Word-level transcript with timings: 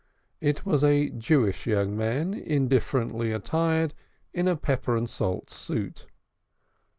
It 0.39 0.65
was 0.65 0.83
a 0.83 1.09
Jewish 1.11 1.67
young 1.67 1.95
man, 1.95 2.33
indifferently 2.33 3.31
attired 3.31 3.93
in 4.33 4.47
a 4.47 4.55
pepper 4.55 4.97
and 4.97 5.07
salt 5.07 5.51
suit. 5.51 6.07